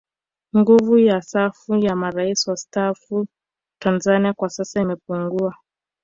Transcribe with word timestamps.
Nguvu 0.57 0.97
ya 0.97 1.21
safu 1.21 1.75
ya 1.75 1.95
Marais 1.95 2.47
wastaafu 2.47 3.27
Tanzania 3.81 4.33
kwa 4.33 4.49
sasa 4.49 4.81
imepungua 4.81 5.55